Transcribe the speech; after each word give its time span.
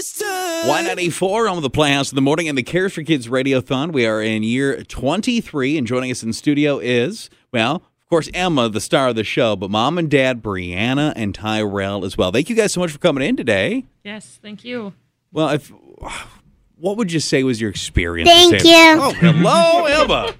this 0.00 0.18
time. 0.18 0.64
Y94 0.66 1.52
on 1.52 1.60
the 1.60 1.68
Playhouse 1.68 2.10
in 2.10 2.16
the 2.16 2.22
morning 2.22 2.48
and 2.48 2.56
the 2.56 2.62
Cares 2.62 2.94
for 2.94 3.02
Kids 3.02 3.28
Radiothon. 3.28 3.92
We 3.92 4.06
are 4.06 4.22
in 4.22 4.42
year 4.42 4.82
23, 4.82 5.76
and 5.76 5.86
joining 5.86 6.10
us 6.10 6.22
in 6.22 6.32
studio 6.32 6.78
is, 6.78 7.28
well, 7.52 7.74
of 7.74 8.06
course, 8.08 8.30
Emma, 8.32 8.70
the 8.70 8.80
star 8.80 9.08
of 9.08 9.16
the 9.16 9.24
show, 9.24 9.56
but 9.56 9.70
mom 9.70 9.98
and 9.98 10.10
dad, 10.10 10.42
Brianna 10.42 11.12
and 11.16 11.34
Tyrell 11.34 12.06
as 12.06 12.16
well. 12.16 12.32
Thank 12.32 12.48
you 12.48 12.56
guys 12.56 12.72
so 12.72 12.80
much 12.80 12.92
for 12.92 12.98
coming 12.98 13.28
in 13.28 13.36
today. 13.36 13.84
Yes, 14.02 14.38
thank 14.40 14.64
you. 14.64 14.94
Well, 15.32 15.50
if 15.50 15.70
what 16.76 16.96
would 16.96 17.12
you 17.12 17.20
say 17.20 17.42
was 17.42 17.60
your 17.60 17.68
experience? 17.68 18.30
Thank 18.30 18.64
you. 18.64 18.70
Oh, 18.72 19.12
hello, 19.12 19.84
Emma. 19.84 20.34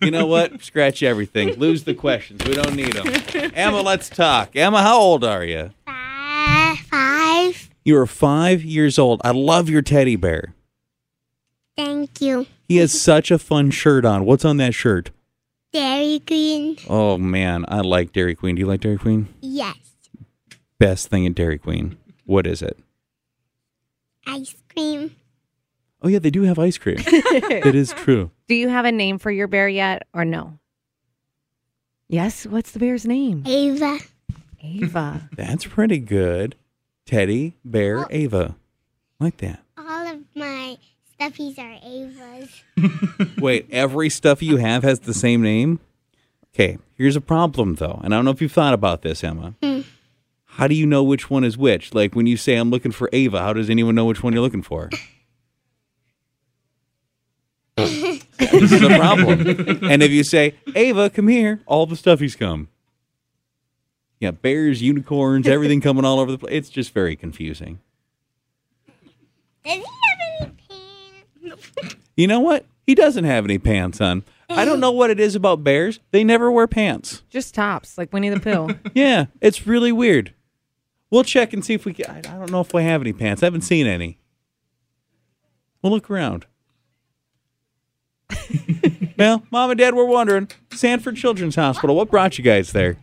you 0.00 0.10
know 0.10 0.24
what? 0.24 0.62
Scratch 0.62 1.02
everything. 1.02 1.50
Lose 1.58 1.84
the 1.84 1.92
questions. 1.92 2.42
We 2.46 2.54
don't 2.54 2.74
need 2.74 2.94
them. 2.94 3.52
Emma, 3.54 3.82
let's 3.82 4.08
talk. 4.08 4.56
Emma, 4.56 4.80
how 4.80 4.98
old 4.98 5.22
are 5.22 5.44
you? 5.44 5.70
Five. 5.84 6.78
Five. 6.78 7.03
You 7.84 7.98
are 7.98 8.06
five 8.06 8.64
years 8.64 8.98
old. 8.98 9.20
I 9.24 9.32
love 9.32 9.68
your 9.68 9.82
teddy 9.82 10.16
bear. 10.16 10.54
Thank 11.76 12.20
you. 12.22 12.46
He 12.66 12.78
has 12.78 12.98
such 12.98 13.30
a 13.30 13.38
fun 13.38 13.70
shirt 13.70 14.04
on. 14.06 14.24
What's 14.24 14.44
on 14.44 14.56
that 14.56 14.74
shirt? 14.74 15.10
Dairy 15.72 16.22
Queen. 16.26 16.78
Oh 16.88 17.18
man, 17.18 17.64
I 17.68 17.80
like 17.80 18.12
Dairy 18.12 18.34
Queen. 18.34 18.54
Do 18.54 18.60
you 18.60 18.66
like 18.66 18.80
Dairy 18.80 18.96
Queen? 18.96 19.28
Yes. 19.40 19.76
Best 20.78 21.08
thing 21.08 21.26
at 21.26 21.34
Dairy 21.34 21.58
Queen. 21.58 21.98
What 22.24 22.46
is 22.46 22.62
it? 22.62 22.78
Ice 24.26 24.54
cream. 24.72 25.14
Oh 26.00 26.08
yeah, 26.08 26.20
they 26.20 26.30
do 26.30 26.42
have 26.42 26.58
ice 26.58 26.78
cream. 26.78 26.96
that 27.04 27.72
is 27.74 27.92
true. 27.92 28.30
Do 28.48 28.54
you 28.54 28.68
have 28.68 28.84
a 28.84 28.92
name 28.92 29.18
for 29.18 29.30
your 29.30 29.48
bear 29.48 29.68
yet 29.68 30.06
or 30.14 30.24
no? 30.24 30.58
Yes. 32.08 32.46
What's 32.46 32.70
the 32.70 32.78
bear's 32.78 33.04
name? 33.04 33.42
Ava. 33.46 33.98
Ava. 34.62 35.28
That's 35.36 35.66
pretty 35.66 35.98
good. 35.98 36.54
Teddy 37.06 37.56
Bear 37.64 38.06
Ava. 38.10 38.56
Like 39.20 39.36
that. 39.38 39.62
All 39.76 40.06
of 40.06 40.20
my 40.34 40.78
stuffies 41.18 41.58
are 41.58 41.78
Ava's. 41.82 42.62
Wait, 43.38 43.66
every 43.70 44.10
stuff 44.10 44.42
you 44.42 44.56
have 44.56 44.82
has 44.82 45.00
the 45.00 45.14
same 45.14 45.42
name? 45.42 45.80
Okay, 46.54 46.78
here's 46.94 47.16
a 47.16 47.20
problem 47.20 47.76
though. 47.76 48.00
And 48.04 48.14
I 48.14 48.18
don't 48.18 48.24
know 48.24 48.30
if 48.30 48.40
you've 48.40 48.52
thought 48.52 48.74
about 48.74 49.02
this, 49.02 49.24
Emma. 49.24 49.54
Hmm. 49.62 49.80
How 50.44 50.68
do 50.68 50.74
you 50.74 50.86
know 50.86 51.02
which 51.02 51.28
one 51.28 51.42
is 51.42 51.58
which? 51.58 51.94
Like 51.94 52.14
when 52.14 52.26
you 52.26 52.36
say 52.36 52.54
I'm 52.54 52.70
looking 52.70 52.92
for 52.92 53.10
Ava, 53.12 53.40
how 53.40 53.52
does 53.52 53.68
anyone 53.68 53.96
know 53.96 54.04
which 54.04 54.22
one 54.22 54.32
you're 54.32 54.42
looking 54.42 54.62
for? 54.62 54.88
this 57.76 58.72
is 58.72 58.82
a 58.82 58.96
problem. 58.96 59.40
And 59.90 60.00
if 60.00 60.12
you 60.12 60.22
say, 60.22 60.54
Ava, 60.76 61.10
come 61.10 61.26
here, 61.26 61.60
all 61.66 61.86
the 61.86 61.96
stuffies 61.96 62.38
come. 62.38 62.68
Yeah, 64.20 64.30
bears, 64.30 64.80
unicorns, 64.82 65.46
everything 65.48 65.80
coming 65.82 66.04
all 66.04 66.18
over 66.20 66.30
the 66.32 66.38
place. 66.38 66.52
It's 66.54 66.68
just 66.70 66.92
very 66.92 67.16
confusing. 67.16 67.80
Does 69.64 69.72
he 69.74 69.78
have 69.78 70.20
any 70.40 70.52
pants? 70.68 71.70
You 72.16 72.28
know 72.28 72.38
what? 72.40 72.64
He 72.86 72.94
doesn't 72.94 73.24
have 73.24 73.44
any 73.44 73.58
pants 73.58 74.00
on. 74.00 74.22
I 74.48 74.64
don't 74.64 74.78
know 74.78 74.92
what 74.92 75.10
it 75.10 75.18
is 75.18 75.34
about 75.34 75.64
bears. 75.64 75.98
They 76.12 76.22
never 76.22 76.48
wear 76.50 76.68
pants. 76.68 77.22
Just 77.28 77.54
tops, 77.54 77.98
like 77.98 78.12
Winnie 78.12 78.28
the 78.28 78.38
Pooh. 78.38 78.78
Yeah, 78.94 79.26
it's 79.40 79.66
really 79.66 79.90
weird. 79.90 80.32
We'll 81.10 81.24
check 81.24 81.52
and 81.52 81.64
see 81.64 81.74
if 81.74 81.84
we 81.84 81.92
can. 81.92 82.08
I 82.08 82.18
I 82.18 82.38
don't 82.38 82.52
know 82.52 82.60
if 82.60 82.72
we 82.72 82.84
have 82.84 83.00
any 83.00 83.12
pants. 83.12 83.42
I 83.42 83.46
haven't 83.46 83.62
seen 83.62 83.86
any. 83.88 84.18
We'll 85.82 85.92
look 85.92 86.08
around. 86.08 86.46
well, 89.18 89.42
mom 89.50 89.70
and 89.70 89.78
dad 89.78 89.94
were 89.94 90.04
wondering. 90.06 90.48
Sanford 90.72 91.16
Children's 91.16 91.56
Hospital. 91.56 91.96
What 91.96 92.10
brought 92.10 92.38
you 92.38 92.44
guys 92.44 92.72
there? 92.72 92.96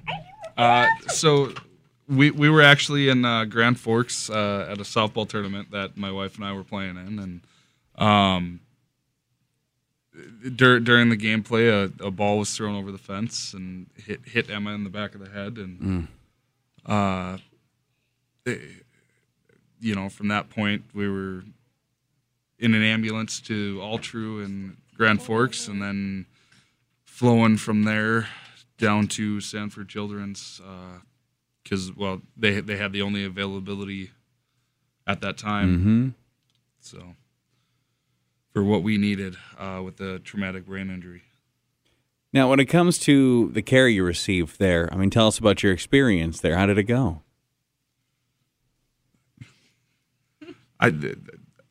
Uh, 0.61 0.87
so 1.07 1.51
we 2.07 2.29
we 2.29 2.49
were 2.49 2.61
actually 2.61 3.09
in 3.09 3.25
uh, 3.25 3.45
Grand 3.45 3.79
Forks 3.79 4.29
uh, 4.29 4.67
at 4.69 4.77
a 4.79 4.83
softball 4.83 5.27
tournament 5.27 5.71
that 5.71 5.97
my 5.97 6.11
wife 6.11 6.35
and 6.35 6.45
I 6.45 6.53
were 6.53 6.63
playing 6.63 6.97
in, 6.97 7.17
and 7.19 7.41
um, 7.97 8.59
dur- 10.55 10.79
during 10.79 11.09
the 11.09 11.17
gameplay, 11.17 11.67
a, 11.69 12.05
a 12.05 12.11
ball 12.11 12.37
was 12.39 12.55
thrown 12.55 12.75
over 12.75 12.91
the 12.91 12.97
fence 12.97 13.53
and 13.53 13.87
hit 13.95 14.21
hit 14.25 14.49
Emma 14.49 14.71
in 14.73 14.83
the 14.83 14.89
back 14.89 15.15
of 15.15 15.21
the 15.23 15.29
head, 15.31 15.57
and 15.57 16.07
uh, 16.85 17.37
it- 18.45 18.85
you 19.83 19.95
know, 19.95 20.09
from 20.09 20.27
that 20.27 20.47
point, 20.51 20.83
we 20.93 21.09
were 21.09 21.43
in 22.59 22.75
an 22.75 22.83
ambulance 22.83 23.39
to 23.41 23.79
Altru 23.79 24.45
and 24.45 24.77
Grand 24.95 25.23
Forks, 25.23 25.67
and 25.67 25.81
then 25.81 26.27
flowing 27.03 27.57
from 27.57 27.81
there 27.83 28.27
down 28.81 29.07
to 29.07 29.39
Sanford 29.39 29.87
Children's 29.87 30.59
because 31.63 31.95
well 31.95 32.21
they 32.35 32.59
they 32.59 32.77
had 32.77 32.91
the 32.91 33.01
only 33.01 33.23
availability 33.23 34.11
at 35.07 35.21
that 35.21 35.37
time. 35.37 35.77
Mm-hmm. 35.77 36.09
So 36.79 37.15
for 38.53 38.63
what 38.63 38.83
we 38.83 38.97
needed 38.97 39.37
uh, 39.57 39.81
with 39.83 39.97
the 39.97 40.19
traumatic 40.19 40.65
brain 40.65 40.89
injury. 40.89 41.23
Now, 42.33 42.49
when 42.49 42.59
it 42.59 42.65
comes 42.65 42.97
to 42.99 43.49
the 43.49 43.61
care 43.61 43.87
you 43.87 44.03
received 44.03 44.57
there, 44.57 44.89
I 44.91 44.95
mean, 44.95 45.09
tell 45.09 45.27
us 45.27 45.37
about 45.37 45.63
your 45.63 45.73
experience 45.73 46.39
there. 46.39 46.57
How 46.57 46.65
did 46.65 46.77
it 46.77 46.83
go? 46.83 47.21
I 50.79 50.93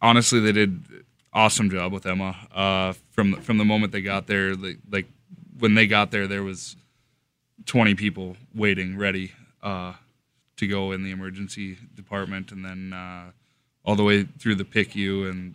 honestly 0.01 0.39
they 0.39 0.53
did 0.53 0.85
awesome 1.33 1.71
job 1.71 1.93
with 1.93 2.07
Emma 2.07 2.37
uh, 2.55 2.93
from 3.11 3.41
from 3.41 3.59
the 3.59 3.65
moment 3.65 3.93
they 3.93 4.03
got 4.03 4.27
there. 4.27 4.55
Like, 4.55 4.79
like 4.91 5.07
when 5.59 5.75
they 5.75 5.87
got 5.87 6.11
there, 6.11 6.27
there 6.27 6.43
was 6.43 6.77
twenty 7.67 7.95
people 7.95 8.37
waiting, 8.55 8.97
ready 8.97 9.33
uh, 9.63 9.95
to 10.57 10.67
go 10.67 10.93
in 10.93 11.03
the 11.03 11.11
emergency 11.11 11.79
department, 11.95 12.53
and 12.53 12.65
then 12.65 12.93
uh, 12.93 13.31
all 13.85 13.97
the 13.97 14.05
way 14.05 14.25
through 14.25 14.55
the 14.57 14.65
PICU 14.65 15.31
and 15.31 15.55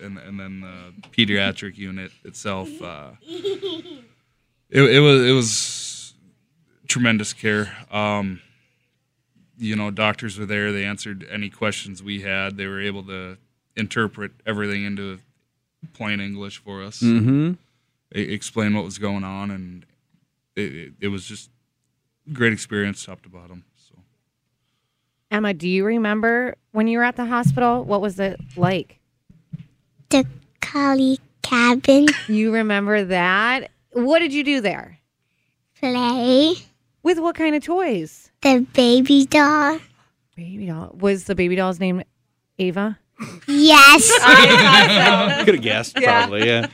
and 0.00 0.18
and 0.18 0.38
then 0.38 0.60
the 0.60 1.08
pediatric 1.10 1.76
unit 1.76 2.12
itself. 2.24 2.68
Uh, 2.82 3.10
it, 4.70 4.82
it 4.82 5.00
was 5.00 5.24
it 5.28 5.32
was 5.32 6.14
tremendous 6.88 7.32
care. 7.32 7.76
Um, 7.90 8.40
you 9.58 9.76
know, 9.76 9.90
doctors 9.90 10.38
were 10.38 10.46
there. 10.46 10.72
They 10.72 10.84
answered 10.84 11.26
any 11.30 11.50
questions 11.50 12.02
we 12.02 12.22
had. 12.22 12.56
They 12.56 12.66
were 12.66 12.80
able 12.80 13.04
to 13.04 13.36
interpret 13.76 14.32
everything 14.46 14.84
into 14.84 15.20
plain 15.92 16.20
English 16.20 16.58
for 16.58 16.82
us. 16.82 17.00
Mm-hmm. 17.00 17.52
explain 18.12 18.74
what 18.74 18.84
was 18.84 18.98
going 18.98 19.24
on, 19.24 19.50
and 19.50 19.86
it, 20.66 20.74
it, 20.74 20.92
it 21.02 21.08
was 21.08 21.24
just 21.26 21.50
great 22.32 22.52
experience, 22.52 23.04
top 23.04 23.22
to 23.22 23.28
bottom. 23.28 23.64
So 23.76 23.94
Emma, 25.30 25.54
do 25.54 25.68
you 25.68 25.84
remember 25.84 26.56
when 26.72 26.86
you 26.88 26.98
were 26.98 27.04
at 27.04 27.16
the 27.16 27.26
hospital? 27.26 27.84
What 27.84 28.00
was 28.00 28.18
it 28.18 28.40
like? 28.56 28.98
The 30.10 30.26
Cully 30.60 31.18
cabin. 31.42 32.06
You 32.28 32.52
remember 32.52 33.04
that? 33.04 33.70
What 33.92 34.20
did 34.20 34.32
you 34.32 34.44
do 34.44 34.60
there? 34.60 34.98
Play. 35.80 36.54
With 37.02 37.18
what 37.18 37.34
kind 37.34 37.56
of 37.56 37.64
toys? 37.64 38.30
The 38.42 38.66
baby 38.74 39.24
doll. 39.26 39.80
Baby 40.36 40.66
doll. 40.66 40.94
Was 40.98 41.24
the 41.24 41.34
baby 41.34 41.56
doll's 41.56 41.80
name 41.80 42.02
Ava? 42.58 42.98
Yes. 43.48 45.44
Could 45.44 45.54
have 45.54 45.62
guessed, 45.62 45.96
probably, 46.02 46.46
yeah. 46.46 46.66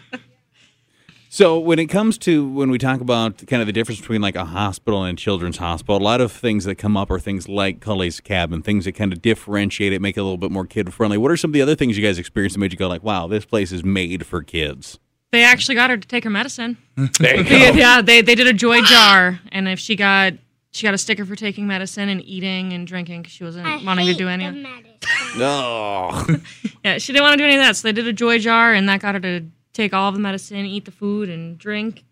So 1.37 1.59
when 1.59 1.79
it 1.79 1.89
comes 1.89 2.17
to 2.19 2.49
when 2.49 2.71
we 2.71 2.79
talk 2.79 3.03
about 3.03 3.47
kind 3.47 3.61
of 3.61 3.67
the 3.67 3.73
difference 3.75 4.01
between 4.01 4.23
like 4.23 4.37
a 4.37 4.47
hospital 4.47 5.05
and 5.05 5.19
a 5.19 5.21
children's 5.21 5.59
hospital, 5.59 5.99
a 5.99 6.03
lot 6.03 6.23
of 6.23 6.33
things 6.33 6.65
that 6.65 6.77
come 6.77 6.97
up 6.97 7.11
are 7.11 7.19
things 7.19 7.47
like 7.47 7.81
Cully's 7.81 8.21
Cabin, 8.21 8.63
things 8.63 8.87
that 8.87 8.93
kind 8.93 9.13
of 9.13 9.21
differentiate 9.21 9.93
it, 9.93 10.01
make 10.01 10.17
it 10.17 10.21
a 10.21 10.23
little 10.23 10.39
bit 10.39 10.51
more 10.51 10.65
kid 10.65 10.95
friendly. 10.95 11.19
What 11.19 11.31
are 11.31 11.37
some 11.37 11.51
of 11.51 11.53
the 11.53 11.61
other 11.61 11.75
things 11.75 11.99
you 11.99 12.03
guys 12.03 12.19
experienced 12.19 12.55
that 12.55 12.61
made 12.61 12.73
you 12.73 12.79
go 12.79 12.89
like, 12.89 13.03
"Wow, 13.03 13.27
this 13.27 13.45
place 13.45 13.71
is 13.71 13.85
made 13.85 14.25
for 14.25 14.43
kids"? 14.43 14.99
They 15.31 15.45
actually 15.45 15.75
got 15.75 15.91
her 15.91 15.99
to 15.99 16.09
take 16.09 16.25
her 16.25 16.31
medicine. 16.31 16.79
There 17.21 17.37
you 17.37 17.43
They- 17.43 17.71
go. 17.71 17.77
yeah, 17.77 18.01
they, 18.01 18.23
they 18.23 18.35
did 18.35 18.47
a 18.47 18.55
joy 18.55 18.81
jar, 18.81 19.39
and 19.53 19.69
if 19.69 19.79
she 19.79 19.95
got 19.95 20.33
she 20.71 20.85
got 20.87 20.95
a 20.95 20.99
sticker 20.99 21.27
for 21.27 21.37
taking 21.37 21.67
medicine 21.67 22.09
and 22.09 22.23
eating 22.25 22.73
and 22.73 22.87
drinking 22.87 23.21
because 23.21 23.35
she 23.35 23.45
wasn't 23.45 23.67
I 23.67 23.85
wanting 23.85 24.07
to 24.07 24.15
do 24.15 24.25
the 24.25 24.31
any. 24.31 24.51
medicine. 24.63 24.83
Oh, 25.39 26.27
Yeah, 26.83 26.97
she 26.97 27.13
didn't 27.13 27.25
want 27.25 27.35
to 27.35 27.39
do 27.39 27.45
any 27.45 27.57
of 27.57 27.61
that, 27.61 27.77
so 27.77 27.87
they 27.89 27.93
did 27.93 28.07
a 28.07 28.13
joy 28.15 28.39
jar, 28.39 28.73
and 28.73 28.89
that 28.89 29.01
got 29.01 29.15
her 29.17 29.21
to 29.21 29.45
take 29.77 29.93
all 29.93 30.09
of 30.09 30.15
the 30.15 30.21
medicine, 30.21 30.65
eat 30.65 30.85
the 30.87 30.91
food, 30.91 31.29
and 31.29 31.59
drink. 31.59 32.05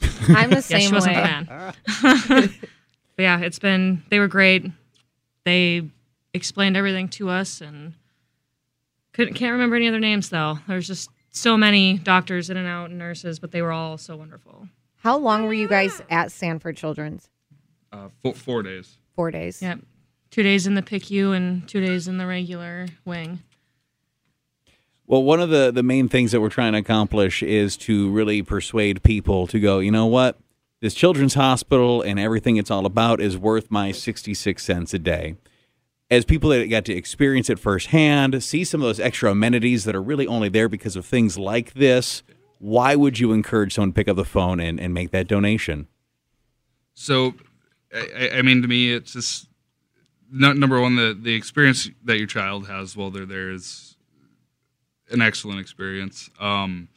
I'm 0.28 0.50
the 0.50 0.56
Yeah, 0.56 0.60
same 0.60 0.88
she 0.88 0.94
wasn't 0.94 1.16
way. 1.16 1.22
a 1.22 1.26
fan. 1.26 1.74
but 3.16 3.22
yeah, 3.22 3.40
it's 3.40 3.58
been 3.58 4.02
they 4.10 4.18
were 4.18 4.28
great. 4.28 4.66
They 5.44 5.90
explained 6.32 6.76
everything 6.76 7.08
to 7.10 7.28
us, 7.28 7.60
and 7.60 7.94
couldn't 9.12 9.34
can't 9.34 9.52
remember 9.52 9.76
any 9.76 9.88
other 9.88 9.98
names 10.00 10.28
though. 10.30 10.58
There's 10.68 10.86
just 10.86 11.10
so 11.30 11.56
many 11.56 11.98
doctors 11.98 12.50
in 12.50 12.56
and 12.56 12.66
out 12.66 12.90
and 12.90 12.98
nurses, 12.98 13.38
but 13.38 13.50
they 13.52 13.62
were 13.62 13.72
all 13.72 13.98
so 13.98 14.16
wonderful. 14.16 14.68
How 14.98 15.16
long 15.16 15.44
were 15.44 15.54
you 15.54 15.68
guys 15.68 16.02
at 16.10 16.30
Sanford 16.32 16.76
Children's? 16.76 17.28
uh, 17.92 18.08
four, 18.22 18.34
four 18.34 18.62
days. 18.62 18.98
Four 19.16 19.30
days. 19.30 19.60
Yep. 19.62 19.80
Two 20.30 20.42
days 20.44 20.66
in 20.66 20.74
the 20.74 20.82
PICU 20.82 21.34
and 21.36 21.66
two 21.68 21.84
days 21.84 22.06
in 22.06 22.18
the 22.18 22.26
regular 22.26 22.86
wing. 23.04 23.40
Well, 25.10 25.24
one 25.24 25.40
of 25.40 25.50
the, 25.50 25.72
the 25.72 25.82
main 25.82 26.08
things 26.08 26.30
that 26.30 26.40
we're 26.40 26.50
trying 26.50 26.74
to 26.74 26.78
accomplish 26.78 27.42
is 27.42 27.76
to 27.78 28.08
really 28.12 28.42
persuade 28.42 29.02
people 29.02 29.48
to 29.48 29.58
go, 29.58 29.80
you 29.80 29.90
know 29.90 30.06
what? 30.06 30.38
This 30.80 30.94
children's 30.94 31.34
hospital 31.34 32.00
and 32.00 32.20
everything 32.20 32.58
it's 32.58 32.70
all 32.70 32.86
about 32.86 33.20
is 33.20 33.36
worth 33.36 33.72
my 33.72 33.90
66 33.90 34.62
cents 34.62 34.94
a 34.94 35.00
day. 35.00 35.34
as 36.12 36.24
people 36.24 36.50
that 36.50 36.64
got 36.70 36.84
to 36.84 36.94
experience 36.94 37.50
it 37.50 37.58
firsthand, 37.58 38.40
see 38.44 38.62
some 38.62 38.82
of 38.82 38.86
those 38.86 39.00
extra 39.00 39.32
amenities 39.32 39.82
that 39.82 39.96
are 39.96 40.02
really 40.02 40.28
only 40.28 40.48
there 40.48 40.68
because 40.68 40.94
of 40.94 41.04
things 41.04 41.36
like 41.36 41.74
this, 41.74 42.22
why 42.60 42.94
would 42.94 43.18
you 43.18 43.32
encourage 43.32 43.74
someone 43.74 43.90
to 43.90 43.96
pick 43.96 44.06
up 44.06 44.14
the 44.14 44.24
phone 44.24 44.60
and, 44.60 44.78
and 44.78 44.94
make 44.94 45.10
that 45.10 45.26
donation? 45.26 45.88
So, 46.94 47.34
I, 47.92 48.30
I 48.34 48.42
mean, 48.42 48.62
to 48.62 48.68
me, 48.68 48.92
it's 48.92 49.14
just 49.14 49.48
number 50.30 50.80
one 50.80 50.94
the 50.94 51.18
the 51.20 51.34
experience 51.34 51.90
that 52.04 52.16
your 52.16 52.28
child 52.28 52.68
has 52.68 52.96
while 52.96 53.10
they're 53.10 53.26
there 53.26 53.50
is 53.50 53.89
an 55.10 55.20
excellent 55.20 55.60
experience. 55.60 56.30
Um, 56.38 56.88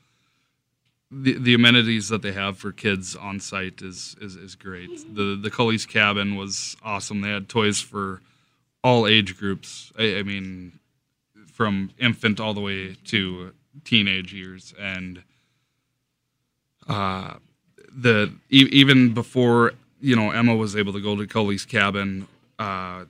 the 1.11 1.37
the 1.37 1.53
amenities 1.53 2.09
that 2.09 2.21
they 2.21 2.31
have 2.31 2.57
for 2.57 2.71
kids 2.71 3.15
on 3.15 3.39
site 3.39 3.81
is 3.81 4.15
is, 4.21 4.35
is 4.35 4.55
great. 4.55 4.89
The 5.15 5.39
the 5.41 5.51
Cully's 5.51 5.85
cabin 5.85 6.35
was 6.35 6.75
awesome. 6.83 7.21
They 7.21 7.29
had 7.29 7.49
toys 7.49 7.79
for 7.79 8.21
all 8.83 9.07
age 9.07 9.37
groups. 9.37 9.91
I, 9.97 10.17
I 10.17 10.23
mean, 10.23 10.79
from 11.51 11.91
infant 11.99 12.39
all 12.39 12.53
the 12.53 12.61
way 12.61 12.95
to 13.05 13.53
teenage 13.85 14.33
years, 14.33 14.73
and 14.79 15.23
uh, 16.87 17.35
the 17.95 18.33
e- 18.49 18.69
even 18.71 19.13
before 19.13 19.73
you 20.01 20.15
know 20.15 20.31
Emma 20.31 20.55
was 20.55 20.75
able 20.75 20.93
to 20.93 21.01
go 21.01 21.15
to 21.15 21.27
Cully's 21.27 21.65
cabin, 21.65 22.27
uh, 22.57 23.05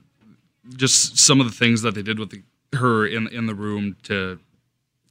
just 0.76 1.18
some 1.18 1.40
of 1.40 1.46
the 1.46 1.56
things 1.56 1.82
that 1.82 1.94
they 1.94 2.02
did 2.02 2.18
with 2.18 2.30
the, 2.30 2.42
her 2.76 3.06
in 3.06 3.28
in 3.28 3.46
the 3.46 3.54
room 3.54 3.96
to 4.04 4.38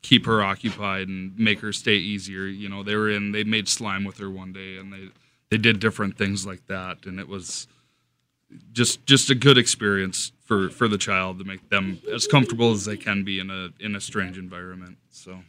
keep 0.03 0.25
her 0.27 0.43
occupied 0.43 1.07
and 1.07 1.37
make 1.39 1.61
her 1.61 1.73
stay 1.73 1.95
easier. 1.95 2.45
You 2.45 2.69
know, 2.69 2.83
they 2.83 2.95
were 2.95 3.09
in 3.09 3.31
they 3.31 3.43
made 3.43 3.67
slime 3.67 4.03
with 4.03 4.19
her 4.19 4.29
one 4.29 4.53
day, 4.53 4.77
and 4.77 4.93
they 4.93 5.09
they 5.49 5.57
did 5.57 5.79
different 5.79 6.17
things 6.17 6.45
like 6.45 6.67
that, 6.67 7.05
and 7.05 7.19
it 7.19 7.27
was 7.27 7.67
just 8.71 9.05
just 9.07 9.31
a 9.31 9.35
good 9.35 9.57
experience 9.57 10.31
for 10.45 10.69
for 10.69 10.87
the 10.87 10.97
child 10.97 11.39
to 11.39 11.45
make 11.45 11.69
them 11.69 11.99
as 12.13 12.27
comfortable 12.27 12.71
as 12.71 12.85
they 12.85 12.97
can 12.97 13.23
be 13.23 13.39
in 13.39 13.49
a 13.49 13.69
in 13.79 13.95
a 13.95 14.01
strange 14.01 14.37
environment. 14.37 14.97
So. 15.09 15.39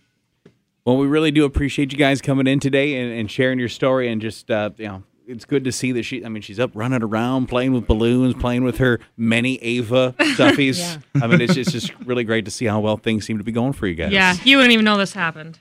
Well, 0.86 0.98
we 0.98 1.06
really 1.06 1.30
do 1.30 1.46
appreciate 1.46 1.92
you 1.92 1.98
guys 1.98 2.20
coming 2.20 2.46
in 2.46 2.60
today 2.60 3.00
and, 3.00 3.10
and 3.10 3.30
sharing 3.30 3.58
your 3.58 3.70
story 3.70 4.12
and 4.12 4.20
just 4.20 4.50
uh, 4.50 4.70
you 4.76 4.86
know 4.86 5.02
it's 5.26 5.44
good 5.44 5.64
to 5.64 5.72
see 5.72 5.92
that 5.92 6.02
she. 6.04 6.24
I 6.24 6.28
mean, 6.28 6.42
she's 6.42 6.60
up 6.60 6.70
running 6.74 7.02
around, 7.02 7.46
playing 7.46 7.72
with 7.72 7.86
balloons, 7.86 8.34
playing 8.34 8.64
with 8.64 8.78
her 8.78 9.00
many 9.16 9.56
Ava 9.62 10.14
stuffies. 10.18 10.78
Yeah. 10.78 10.98
I 11.22 11.26
mean, 11.26 11.40
it's, 11.40 11.56
it's 11.56 11.72
just 11.72 11.94
really 12.00 12.24
great 12.24 12.44
to 12.44 12.50
see 12.50 12.66
how 12.66 12.80
well 12.80 12.96
things 12.96 13.24
seem 13.24 13.38
to 13.38 13.44
be 13.44 13.52
going 13.52 13.72
for 13.72 13.86
you 13.86 13.94
guys. 13.94 14.12
Yeah, 14.12 14.34
you 14.44 14.56
wouldn't 14.56 14.72
even 14.72 14.84
know 14.84 14.96
this 14.98 15.12
happened. 15.12 15.58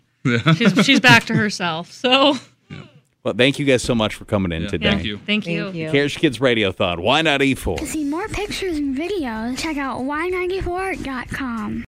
She's 0.56 0.86
she's 0.86 1.00
back 1.00 1.26
to 1.26 1.34
herself. 1.36 1.92
So 1.92 2.36
Well, 3.24 3.34
thank 3.34 3.58
you 3.60 3.66
guys 3.66 3.82
so 3.84 3.96
much 3.96 4.16
for 4.16 4.26
coming 4.26 4.52
in 4.52 4.64
Yeah, 4.64 4.68
today. 4.70 4.90
Thank 4.92 5.04
you. 5.06 5.18
thank 5.26 5.48
you. 5.48 5.64
Thank 5.66 5.76
you. 5.76 5.90
Cares 5.92 6.16
Kids 6.18 6.40
Radiothon. 6.40 7.00
Why 7.00 7.22
not 7.22 7.42
E 7.42 7.56
E4? 7.56 7.78
To 7.80 7.86
see 7.86 8.04
more 8.04 8.28
pictures 8.28 8.78
and 8.78 8.98
videos, 8.98 9.58
check 9.58 9.78
out 9.78 10.02
y94.com. 10.02 11.82